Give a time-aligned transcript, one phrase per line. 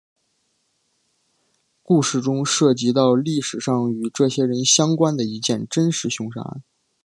[1.83, 6.63] 故事中涉及到历史上与这些人相关的一件真实凶杀案。